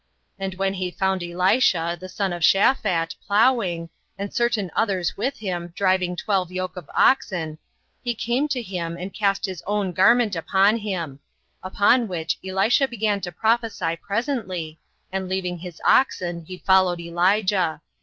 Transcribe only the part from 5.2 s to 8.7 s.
him, driving twelve yoke of oxen, he came to